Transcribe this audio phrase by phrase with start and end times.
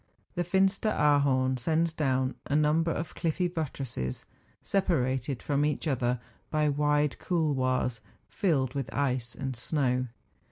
[0.35, 4.25] Tlie Fin¬ steraarhorn sends down a number of cliffy buttresses,
[4.63, 10.07] separated from each other by wide couloirs filled with ice and snow.